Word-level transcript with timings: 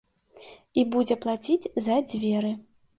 І 0.79 0.85
будзе 0.97 1.19
плаціць 1.27 1.61
за 1.85 2.03
дзверы. 2.11 2.59